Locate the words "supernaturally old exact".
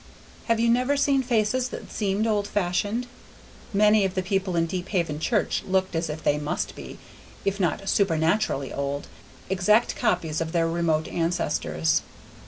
7.87-9.95